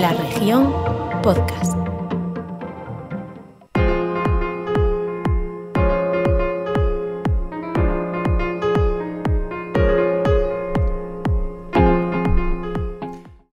[0.00, 0.72] La región
[1.22, 1.76] podcast.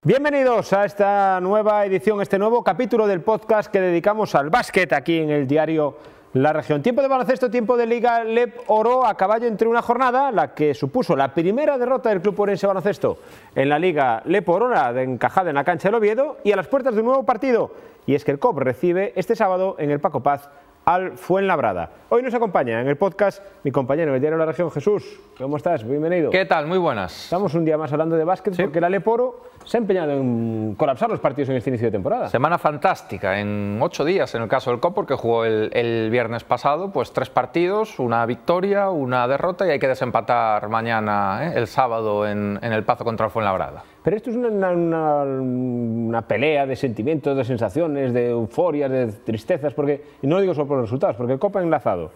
[0.03, 5.17] Bienvenidos a esta nueva edición, este nuevo capítulo del podcast que dedicamos al básquet aquí
[5.17, 5.97] en el diario
[6.33, 6.83] La Región.
[6.83, 10.73] Tiempo de baloncesto, tiempo de Liga Lep Oro a caballo entre una jornada, la que
[10.73, 13.17] supuso la primera derrota del club orense baloncesto
[13.55, 16.57] en la Liga Lep Oro, la de encajada en la cancha del Oviedo, y a
[16.57, 17.71] las puertas de un nuevo partido.
[18.05, 20.49] Y es que el COP recibe este sábado en el Paco Paz
[20.87, 21.89] al Fuenlabrada.
[22.07, 25.19] Hoy nos acompaña en el podcast mi compañero del diario La Región, Jesús.
[25.37, 25.85] ¿Cómo estás?
[25.85, 26.31] Bienvenido.
[26.31, 26.65] ¿Qué tal?
[26.65, 27.25] Muy buenas.
[27.25, 31.09] Estamos un día más hablando de básquet porque la Leporo se ha empeñado en colapsar
[31.09, 32.29] los partidos en este inicio de temporada.
[32.29, 36.45] Semana fantástica, en ocho días en el caso del COP, porque jugó el, el viernes
[36.45, 41.53] pasado, pues tres partidos, una victoria, una derrota y hay que desempatar mañana, ¿eh?
[41.57, 43.83] el sábado, en, en el Pazo contra el Fuenlabrada.
[44.07, 49.73] Pero esto es una, una- una pelea de sentimientos, de sensaciones, de euforias, de tristezas,
[49.73, 52.11] porque, y no lo digo solo por los resultados, porque el Copa ha enlazado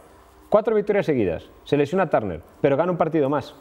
[0.48, 3.54] cuatro victorias seguidas, se lesiona Turner, pero gana un partido más.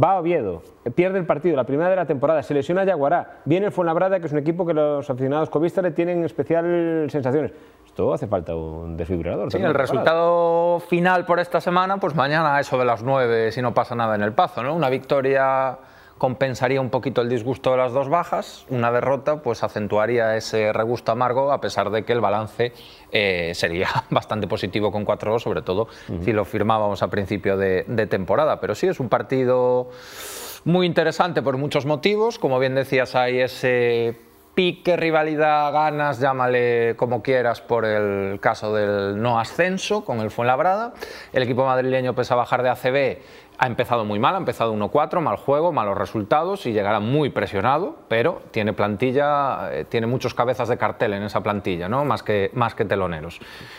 [0.00, 0.62] Va a Oviedo,
[0.94, 4.26] pierde el partido, la primera de la temporada, se lesiona Yaguará, viene el Fuenlabrada, que
[4.26, 7.50] es un equipo que los aficionados covistas le tienen especial sensaciones.
[7.84, 9.50] Esto hace falta un desfibrilador.
[9.50, 13.74] Sí, el resultado final por esta semana, pues mañana eso de las nueve, si no
[13.74, 14.72] pasa nada en el Pazo, ¿no?
[14.76, 15.76] Una victoria
[16.22, 21.10] compensaría un poquito el disgusto de las dos bajas, una derrota pues acentuaría ese regusto
[21.10, 22.72] amargo a pesar de que el balance
[23.10, 25.88] eh, sería bastante positivo con 4-2, sobre todo
[26.22, 28.60] si lo firmábamos a principio de, de temporada.
[28.60, 29.90] Pero sí, es un partido
[30.64, 34.16] muy interesante por muchos motivos, como bien decías, hay ese
[34.54, 40.92] pique, rivalidad, ganas, llámale como quieras por el caso del no ascenso con el Fuenlabrada.
[41.32, 43.22] El equipo madrileño, pese a bajar de ACB,
[43.58, 47.96] ha empezado muy mal, ha empezado 1-4, mal juego, malos resultados y llegará muy presionado,
[48.08, 52.04] pero tiene plantilla, eh, tiene muchos cabezas de cartel en esa plantilla, ¿no?
[52.04, 53.38] más, que, más que teloneros.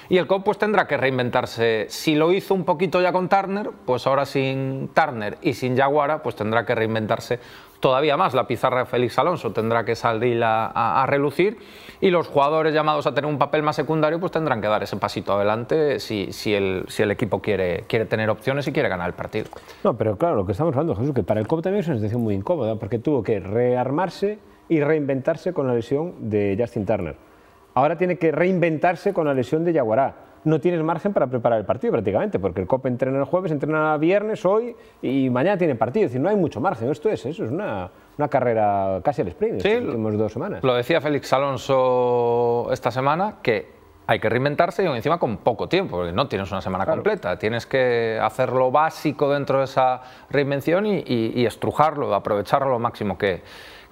[0.09, 1.88] Y el COP pues tendrá que reinventarse.
[1.89, 6.23] Si lo hizo un poquito ya con Turner, pues ahora sin Turner y sin Yaguara,
[6.23, 7.40] pues tendrá que reinventarse
[7.81, 8.34] todavía más.
[8.34, 11.57] La pizarra de Félix Alonso tendrá que salir a, a- a relucir
[12.00, 14.95] y los jugadores llamados a tener un papel más secundario pues tendrán que dar ese
[14.95, 19.07] pasito adelante si, si, el, si el equipo quiere, quiere tener opciones y quiere ganar
[19.07, 19.47] el partido.
[19.84, 21.97] No, pero claro, lo que estamos hablando, Jesús, que para el COP también es una
[21.97, 27.16] situación muy incómoda, porque tuvo que rearmarse y reinventarse con la lesión de Justin Turner.
[27.73, 30.16] Ahora tiene que reinventarse con la lesión de Yaguará.
[30.46, 33.96] No tienes margen para preparar el partido prácticamente, porque el COP entrena el jueves, entrena
[33.97, 36.06] viernes, hoy y mañana tiene partido.
[36.06, 36.91] Es decir, no hay mucho margen.
[36.91, 40.63] Esto es eso, es una, una carrera casi al sprint Sí, estas últimas dos semanas.
[40.63, 45.97] Lo decía Félix Alonso esta semana, que hay que reinventarse y encima con poco tiempo,
[45.97, 47.38] porque no tienes una semana completa.
[47.40, 52.80] Tienes que hacer lo básico dentro de esa reinvención y, y- y estrujarlo, aprovecharlo lo
[52.80, 53.41] máximo que,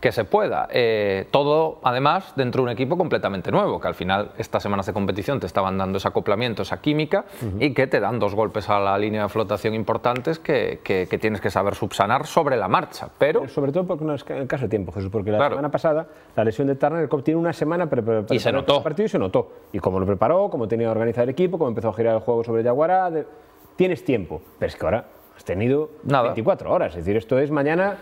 [0.01, 0.67] que se pueda.
[0.71, 4.93] Eh, todo, además, dentro de un equipo completamente nuevo, que al final estas semanas de
[4.93, 7.25] competición te estaban dando ese acoplamiento, esa química,
[7.59, 11.17] y que te dan dos golpes a la línea de flotación importantes que, que- que
[11.19, 13.09] tienes que saber subsanar sobre la marcha.
[13.19, 15.55] Pero Sobre todo porque no es el caso de tiempo, Jesús, porque la Claro.
[15.55, 18.51] semana pasada la lesión de Turner, el COP tiene una semana para preparar Y se
[18.51, 18.77] notó.
[18.77, 19.51] el partido y se notó.
[19.71, 22.43] Y como lo preparó, como tenía organizado el equipo, como empezó a girar el juego
[22.43, 23.27] sobre Yaguará, de-
[23.75, 24.41] tienes tiempo.
[24.57, 25.05] Pero es que ahora
[25.37, 26.23] has tenido Nada.
[26.23, 26.91] 24 horas.
[26.95, 27.97] Es decir, esto es mañana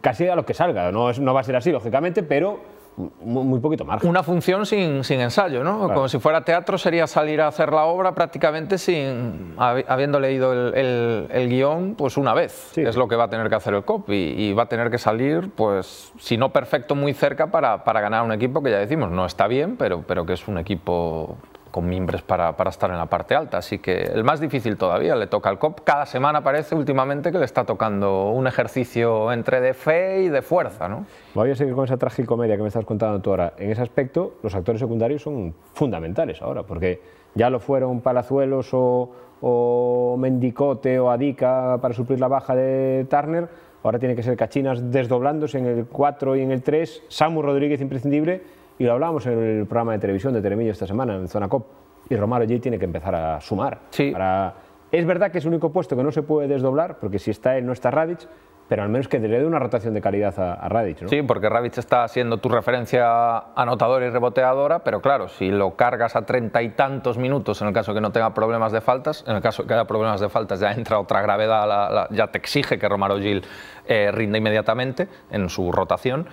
[0.00, 0.90] casi a lo que salga.
[0.92, 2.60] No, es- no va a ser así, lógicamente, pero
[3.22, 4.08] muy, muy poquito margen.
[4.10, 5.78] Una función sin, sin ensayo, ¿no?
[5.78, 5.94] Claro.
[5.94, 10.52] Como si fuera teatro, sería salir a hacer la obra prácticamente sin habi- habiendo leído
[10.52, 12.68] el, el- el guion pues una vez.
[12.74, 12.82] Sí.
[12.82, 14.90] Es lo que va a tener que hacer el COP y, y va a tener
[14.90, 18.78] que salir, pues, si no perfecto, muy cerca para, para ganar un equipo que ya
[18.78, 21.38] decimos no está bien, pero, pero que es un equipo
[21.72, 23.58] con mimbres para, para estar en la parte alta.
[23.58, 25.80] Así que el más difícil todavía le toca al COP.
[25.80, 30.42] Cada semana parece últimamente que le está tocando un ejercicio entre de fe y de
[30.42, 31.06] fuerza, ¿no?
[31.34, 33.54] Voy a seguir con esa tragicomedia que me estás contando tú ahora.
[33.56, 37.00] En ese aspecto, los actores secundarios son fundamentales ahora, porque
[37.34, 43.48] ya lo fueron Palazuelos o, o Mendicote o Adica para suplir la baja de Turner.
[43.82, 47.04] Ahora tiene que ser Cachinas desdoblándose en el 4 y en el 3.
[47.08, 48.42] Samu Rodríguez imprescindible.
[48.78, 51.66] Y lo hablábamos en el programa de televisión de Teremillo esta semana, en Zona COP.
[52.08, 53.78] Y Romaro G tiene que empezar a sumar.
[53.90, 54.10] Sí.
[54.10, 54.54] Para...
[54.90, 57.56] Es verdad que es el único puesto que no se puede desdoblar, porque si está
[57.56, 58.28] él no está Radic,
[58.68, 61.02] pero al menos que le dé una rotación de calidad a, a Radic.
[61.02, 61.08] ¿no?
[61.08, 66.16] Sí, porque Ravic está siendo tu referencia anotadora y reboteadora, pero claro, si lo cargas
[66.16, 69.36] a treinta y tantos minutos, en el caso que no tenga problemas de faltas, en
[69.36, 72.38] el caso que haya problemas de faltas ya entra otra gravedad, la- la- ya te
[72.38, 73.42] exige que Romaro Gil
[73.86, 76.26] eh, rinda inmediatamente en su rotación.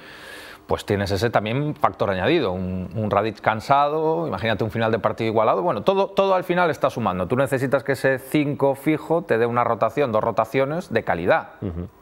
[0.69, 5.27] Pues tienes ese también factor añadido, un, un Radic cansado, imagínate un final de partido
[5.27, 7.27] igualado, bueno, todo, todo al final está sumando.
[7.27, 11.53] Tú necesitas que ese 5 fijo te dé una rotación, dos rotaciones de calidad,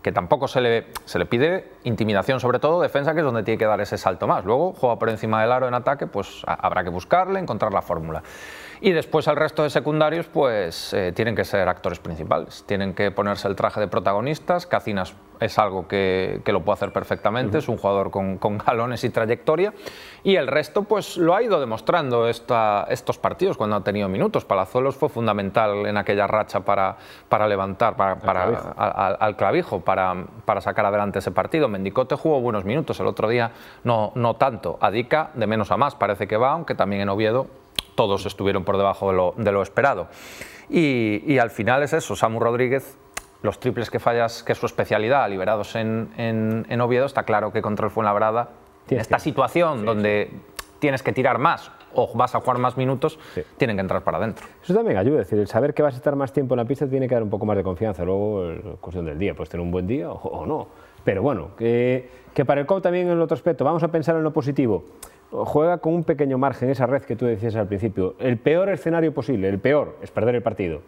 [0.01, 3.57] que tampoco se le, se le pide intimidación, sobre todo defensa, que es donde tiene
[3.57, 4.43] que dar ese salto más.
[4.43, 8.21] Luego juega por encima del aro en ataque, pues habrá que buscarle, encontrar la fórmula.
[8.81, 13.11] Y después el resto de secundarios, pues eh, tienen que ser actores principales, tienen que
[13.11, 14.67] ponerse el traje de protagonistas.
[14.67, 19.03] Cacinas es algo que, que lo puede hacer perfectamente, es un jugador con, con, galones
[19.03, 19.73] y trayectoria.
[20.23, 24.45] Y el resto, pues lo ha ido demostrando esta, estos partidos cuando ha tenido minutos.
[24.45, 26.97] Palazuelos fue fundamental en aquella racha para,
[27.29, 28.73] para levantar para, para, clavijo.
[28.77, 31.67] Al, al, clavijo, para, para sacar adelante ese partido.
[31.67, 33.51] Mendicote jugó buenos minutos, el otro día
[33.83, 34.77] no, no tanto.
[34.81, 37.47] Adica de menos a más, parece que va, aunque también en Oviedo
[37.95, 40.07] todos estuvieron por debajo de lo, de lo esperado.
[40.69, 42.97] Y, y, al final es eso, Samu Rodríguez,
[43.41, 47.51] los triples que fallas, que es su especialidad, liberados en, en, en Oviedo, está claro
[47.51, 48.49] que contra el Fuenlabrada,
[48.89, 50.39] en esta situación sí, donde sí.
[50.79, 53.41] tienes que tirar más o vas a jugar más minutos, sí.
[53.57, 54.45] tienen que entrar para adentro.
[54.63, 56.65] Eso también ayuda, es decir, el saber que vas a estar más tiempo en la
[56.65, 58.03] pista tiene que dar un poco más de confianza.
[58.03, 60.67] Luego, es cuestión del día, puedes tener un buen día o, o no.
[61.03, 64.15] Pero bueno, que, que para el COP también en el otro aspecto, vamos a pensar
[64.15, 64.83] en lo positivo
[65.31, 68.15] juega con un pequeño margen, esa red que tú decías al principio.
[68.19, 70.81] El peor escenario posible, el peor, es perder el partido.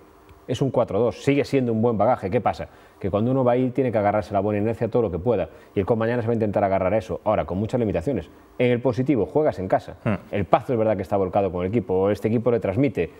[0.49, 2.31] Es un 4-2, sigue siendo un buen bagaje.
[2.31, 2.69] ¿Qué pasa?
[2.99, 5.49] Que cuando uno va ahí tiene que agarrarse la buena inercia todo lo que pueda.
[5.75, 7.21] Y el con mañana se va a intentar agarrar eso.
[7.23, 8.31] Ahora, con muchas limitaciones.
[8.57, 9.97] En el positivo, juegas en casa.
[10.03, 10.13] Mm.
[10.31, 12.09] El Pazo es verdad que está volcado con el equipo.
[12.09, 13.11] Este equipo le transmite.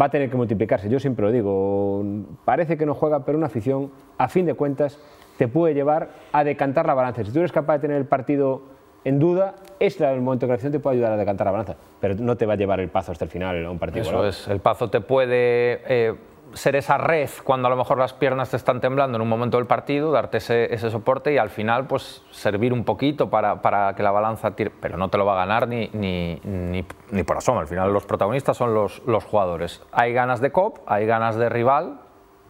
[0.00, 0.88] Va a tener que multiplicarse.
[0.88, 2.02] Yo siempre lo digo.
[2.46, 4.98] Parece que no juega, pero una afición, a fin de cuentas,
[5.36, 7.22] te puede llevar a decantar la balanza.
[7.24, 8.62] Si tú eres capaz de tener el partido
[9.04, 12.14] en duda, es el momento de creación te puede ayudar a decantar la balanza, pero
[12.16, 14.02] no te va a llevar el pazo hasta el final a un partido.
[14.02, 16.14] Eso es, el pazo te puede eh,
[16.54, 19.56] ser esa red cuando a lo mejor las piernas te están temblando en un momento
[19.56, 23.94] del partido, darte ese, ese soporte y al final pues servir un poquito para, para,
[23.94, 27.22] que la balanza tire, pero no te lo va a ganar ni, ni, ni, ni
[27.22, 29.82] por asomo, al final los protagonistas son los, los, jugadores.
[29.92, 32.00] Hay ganas de COP, hay ganas de rival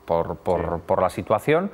[0.04, 0.82] por, por, sí.
[0.86, 1.70] por la situación.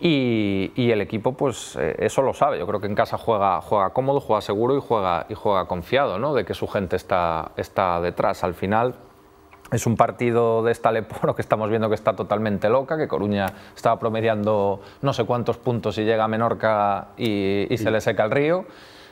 [0.00, 2.56] Y, y, el equipo pues eh, eso lo sabe.
[2.58, 6.20] Yo creo que en casa juega, juega cómodo, juega seguro y juega, y juega confiado
[6.20, 6.34] ¿no?
[6.34, 8.44] de que su gente está, está detrás.
[8.44, 8.94] Al final
[9.70, 13.46] es un partido de esta Leporo que estamos viendo que está totalmente loca, que Coruña
[13.74, 18.24] estaba promediando no sé cuántos puntos y llega a Menorca y, y se le seca
[18.24, 18.64] el río.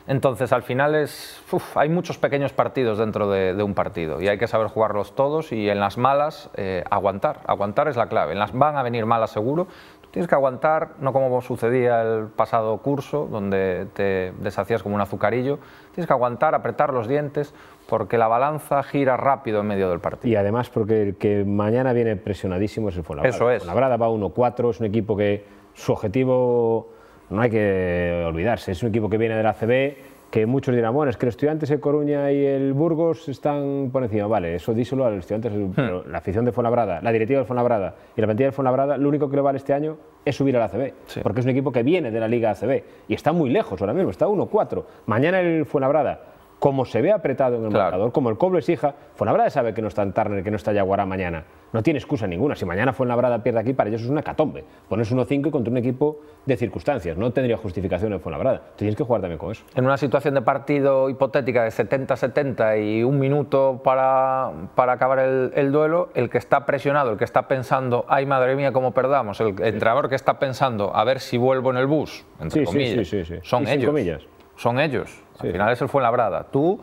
[0.07, 4.29] Entonces, al final es, uf, hay muchos pequeños partidos dentro de, de, un partido y
[4.29, 7.41] hay que saber jugarlos todos y en las malas eh, aguantar.
[7.45, 8.31] Aguantar es la clave.
[8.31, 9.67] En las van a venir malas seguro,
[10.11, 15.59] Tienes que aguantar, no como sucedía el pasado curso, donde te deshacías como un azucarillo.
[15.93, 17.53] Tienes que aguantar, apretar los dientes,
[17.87, 20.31] porque la balanza gira rápido en medio del partido.
[20.31, 23.35] Y además porque el que mañana viene presionadísimo es el Fuenlabrada.
[23.35, 23.63] Eso es.
[23.63, 26.89] Fuenlabrada va 1-4, es un equipo que su objetivo
[27.29, 30.93] no hay que olvidarse, es un equipo que viene de la CB, que muchos dirán,
[30.93, 34.27] bueno, es que los estudiantes de Coruña y el Burgos están por encima.
[34.27, 35.71] Vale, eso díselo a los estudiantes, hmm.
[35.75, 39.07] pero la afición de Fuenlabrada, la directiva del Fuenlabrada y la plantilla del Fuenlabrada, lo
[39.07, 41.21] único que le vale este año es subir a la ACB, sí.
[41.23, 43.93] porque es un equipo que viene de la Liga ACB y está muy lejos ahora
[43.93, 44.83] mismo, está 1-4.
[45.05, 46.19] Mañana el Fuenlabrada,
[46.59, 47.83] como se ve apretado en el claro.
[47.83, 50.73] marcador, como el Coble exija, Fuenlabrada sabe que no está en Turner, que no está
[50.73, 51.43] Yaguará mañana.
[51.73, 52.55] No tiene excusa ninguna.
[52.55, 54.63] Si mañana Fuenlabrada pierde aquí, para ellos es una catombe.
[54.87, 57.17] Pones 1-5 contra un equipo de circunstancias.
[57.17, 58.61] No tendría justificación en Fuenlabrada.
[58.75, 59.63] Tienes que jugar también con eso.
[59.75, 65.51] En una situación de partido hipotética de 70-70 y un minuto para, para acabar el,
[65.55, 69.39] el, duelo, el que está presionado, el que está pensando, ay madre mía, cómo perdamos,
[69.41, 73.07] el entrenador que está pensando, a ver si vuelvo en el bus, entre sí, comillas,
[73.07, 73.87] sí, sí, son ellos.
[73.87, 74.36] Comillas.
[74.57, 75.23] Son ellos.
[75.39, 76.43] Al final es el Fuenlabrada.
[76.45, 76.81] Tú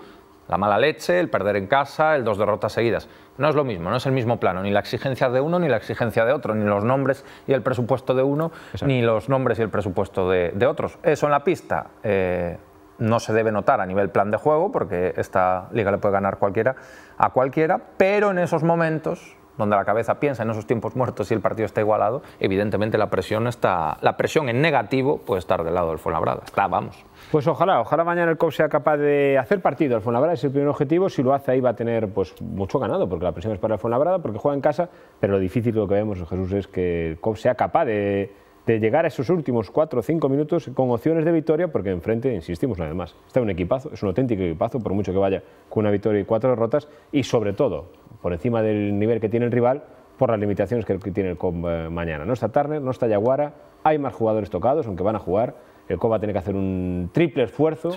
[0.49, 3.09] la mala leche, el perder en casa, el dos derrotas seguidas.
[3.39, 5.69] No es lo mismo, no es el mismo plano, ni la exigencia de uno ni
[5.69, 8.87] la exigencia de otro, ni los nombres y el presupuesto de uno, Exacto.
[8.87, 10.99] ni los nombres y el presupuesto de, de otros.
[11.03, 12.59] Eso en la pista eh,
[12.99, 16.39] no se debe notar a nivel plan de juego, porque esta liga le puede ganar
[16.39, 16.77] cualquiera
[17.19, 21.35] a cualquiera, pero en esos momentos donde la cabeza piensa en esos tiempos muertos y
[21.35, 25.75] el partido está igualado, evidentemente la presión está, la presión en negativo puede estar del
[25.75, 26.43] lado del Fuenlabrada.
[26.45, 27.05] Está, vamos.
[27.31, 30.51] Pues ojalá, ojalá mañana el COP sea capaz de hacer partido al Fuenlabrada, es el
[30.51, 33.55] primer objetivo, si lo hace ahí va a tener pues mucho ganado, porque la presión
[33.55, 34.89] es para el Fuenlabrada, porque juega en casa,
[35.21, 38.33] pero lo difícil lo que vemos, Jesús, es que el COP sea capaz de,
[38.67, 42.33] de llegar a esos últimos 4 o 5 minutos con opciones de victoria, porque enfrente,
[42.35, 45.43] insistimos una vez más, está un equipazo, es un auténtico equipazo, por mucho que vaya
[45.69, 47.87] con una victoria y cuatro derrotas, y sobre todo,
[48.25, 49.83] por encima del nivel que tiene el rival,
[50.17, 52.25] por las limitaciones que tiene el COP eh, mañana.
[52.25, 53.53] No está Turner, no está Yaguara,
[53.83, 55.57] hay más jugadores tocados, aunque van a jugar,
[55.91, 57.91] el COP va a tener que hacer un triple esfuerzo.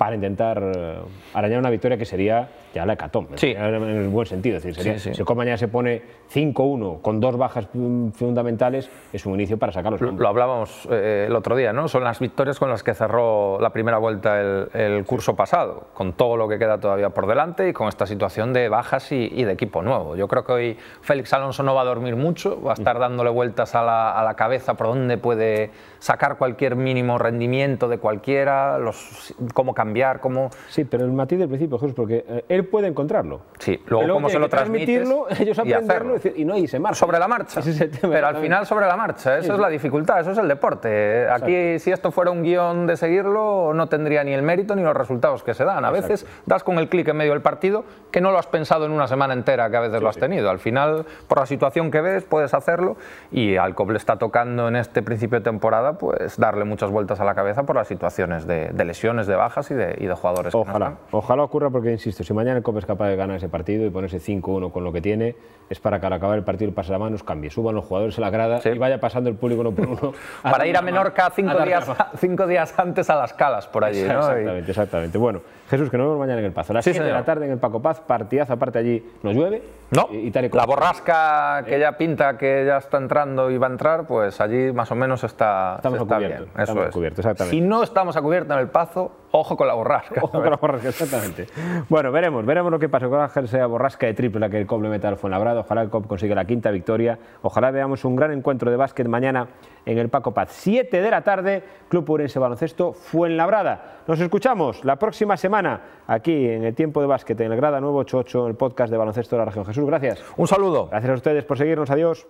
[0.00, 0.98] Para intentar eh,
[1.34, 3.48] arañar una victoria que sería ya la hecatombe, Sí.
[3.50, 4.56] en el buen sentido.
[4.56, 5.14] Es decir, sería- Sí, sí.
[5.14, 6.00] si el mañana se pone
[6.32, 7.68] 5-1 con dos bajas
[8.14, 10.22] fundamentales, es un inicio para sacar los Lo, puntos.
[10.22, 11.86] lo hablábamos eh, el otro día, ¿no?
[11.88, 16.14] Son las victorias con las que cerró la primera vuelta el, el curso pasado, con
[16.14, 19.44] todo lo que queda todavía por delante y con esta situación de bajas y, y
[19.44, 20.16] de equipo nuevo.
[20.16, 23.28] Yo creo que hoy Félix Alonso no va a dormir mucho, va a estar dándole
[23.28, 28.78] vueltas a la, a la cabeza por dónde puede sacar cualquier mínimo rendimiento de cualquiera,
[28.78, 29.89] los, cómo cambiar,
[30.20, 30.50] cómo...
[30.68, 33.40] Sí, pero el matiz del principio, Jesús, porque eh, él puede encontrarlo.
[33.58, 36.78] Sí, luego Pero cómo se lo transmitirlo, ellos aprenderlo y, decir- y no, y se
[36.78, 36.98] marcha.
[37.00, 37.60] Sobre la marcha.
[37.60, 40.30] Ese es el tema, Pero al final sobre la marcha, esa es la dificultad, eso
[40.32, 41.28] es el deporte.
[41.28, 44.96] Aquí si esto fuera un guion de seguirlo no tendría ni el mérito ni los
[44.96, 45.84] resultados que se dan.
[45.84, 48.86] A veces das con el clic en medio del partido que no lo has pensado
[48.86, 50.50] en una semana entera que a veces lo has tenido.
[50.50, 52.96] Al final, por la situación que ves, puedes hacerlo
[53.30, 57.24] y al le está tocando en este principio de temporada pues darle muchas vueltas a
[57.24, 60.52] la cabeza por las situaciones de, de lesiones, de bajas y de, y de jugadores
[60.52, 60.98] que no Ojalá, están.
[61.12, 63.90] ojalá ocurra porque, insisto, si mañana el COP es capaz de ganar ese partido y
[63.90, 65.36] ponerse 5-1 con lo que tiene,
[65.68, 68.16] es para que al acabar el partido el pase la mano, cambie, suban los jugadores
[68.18, 68.70] a la grada Sí.
[68.70, 70.12] y vaya pasando el público uno por uno.
[70.42, 72.04] Para ir a Menorca cinco días, mano.
[72.18, 74.02] cinco días antes a las calas por allí.
[74.02, 74.18] ¿no?
[74.20, 75.18] Exactamente, exactamente.
[75.18, 76.72] Bueno, Jesús, que nos vemos mañana en el Pazo.
[76.72, 79.34] A las Sí, 7 de la tarde en el Paco Paz, partidazo aparte allí, ¿nos
[79.34, 79.62] llueve?
[79.92, 83.50] No, Y, y tal y como- la borrasca que ya pinta que ya está entrando
[83.50, 86.30] y va a entrar, pues allí más o menos está, Estamos está a bien.
[86.32, 86.94] cubierto, Eso estamos a es.
[86.94, 87.56] cubierto, exactamente.
[87.56, 90.20] Si no estamos a cubierto en el Pazo, ojo con la borrasca.
[90.22, 91.46] Ojo con la borrasca, exactamente.
[91.88, 93.06] Bueno, veremos, veremos lo que pasa.
[93.06, 95.60] Ojalá sea borrasca de triple la que el COP le meta al Fuenlabrada.
[95.60, 97.18] Ojalá el COP consiga la quinta victoria.
[97.42, 99.48] Ojalá veamos un gran encuentro de básquet mañana
[99.86, 100.50] en el Paco Paz.
[100.52, 104.00] 7 de la tarde, Club Urense Baloncesto Fuenlabrada.
[104.06, 108.42] Nos escuchamos la próxima semana aquí en el Tiempo de Básquet, en el Grada 988,
[108.42, 109.64] en el podcast de Baloncesto de la Región.
[109.64, 110.24] Jesús, gracias.
[110.36, 110.88] Un saludo.
[110.88, 111.90] Gracias a ustedes por seguirnos.
[111.90, 112.26] Adiós.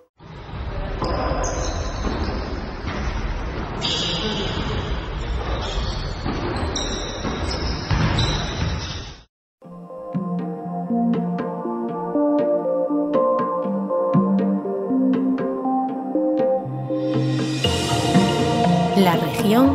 [19.00, 19.74] La región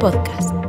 [0.00, 0.63] podcast.